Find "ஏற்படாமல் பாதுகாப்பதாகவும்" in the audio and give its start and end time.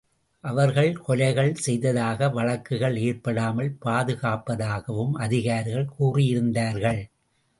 3.01-5.13